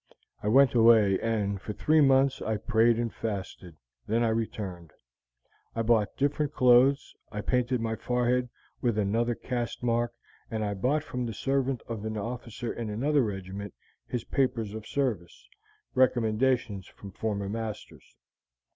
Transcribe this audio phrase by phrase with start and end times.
[0.41, 3.77] I went away, and for three months I prayed and fasted;
[4.07, 4.89] then I returned.
[5.75, 8.49] I bought different clothes, I painted my forehead
[8.81, 10.11] with another caste mark,
[10.49, 13.75] then I bought from the servant of an officer in another regiment
[14.07, 15.47] his papers of service:
[15.93, 18.15] recommendations from former masters.